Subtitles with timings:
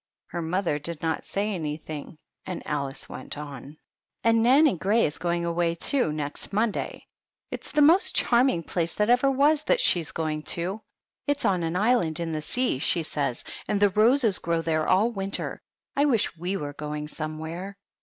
[0.29, 3.39] Her mother did not say anything, and went on,— PEGGY THE PIG.
[3.43, 3.77] 11
[4.23, 7.05] "And Nanny Grey is going away, too, next Monday.
[7.51, 10.81] It's the most charming place that ever was, that she is going to.
[11.27, 15.11] It's on an island in the sea, she says, and the roses grow there all
[15.11, 15.61] winter.
[15.95, 17.77] I wish we were going somewhere."